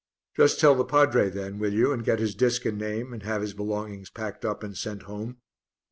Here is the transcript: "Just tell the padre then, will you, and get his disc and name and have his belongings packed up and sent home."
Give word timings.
"Just 0.35 0.59
tell 0.59 0.73
the 0.73 0.83
padre 0.83 1.29
then, 1.29 1.59
will 1.59 1.71
you, 1.73 1.91
and 1.93 2.03
get 2.03 2.17
his 2.17 2.33
disc 2.33 2.65
and 2.65 2.75
name 2.79 3.13
and 3.13 3.21
have 3.21 3.41
his 3.43 3.53
belongings 3.53 4.09
packed 4.09 4.43
up 4.43 4.63
and 4.63 4.75
sent 4.75 5.03
home." 5.03 5.37